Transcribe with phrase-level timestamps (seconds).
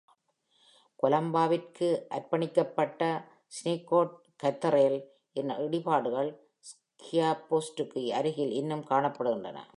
[0.99, 3.01] கொலம்பாவிற்கு அர்ப்பணிக்கப்பட்ட
[3.57, 4.11] Snizort
[4.43, 4.95] Cathedral
[5.33, 6.31] இன் இடிபாடுகள்
[6.69, 9.61] Skeabost-க்கு அருகில் இன்னும் காணப்படுகின்றன.